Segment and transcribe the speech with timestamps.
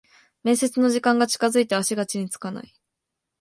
[0.43, 2.73] 面接の時間が近づいて足が地につかない